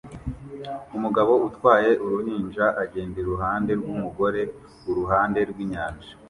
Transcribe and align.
Umugabo 0.97 1.33
utwaye 1.47 1.91
uruhinja 2.05 2.65
agenda 2.83 3.15
iruhande 3.23 3.71
rwumugore 3.79 4.41
kuruhande 4.81 5.39
rwinyanja 5.49 6.09